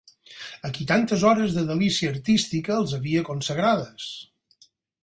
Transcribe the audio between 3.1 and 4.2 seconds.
consagrades.